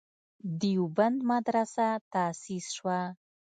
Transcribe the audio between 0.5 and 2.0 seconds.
دیوبند مدرسه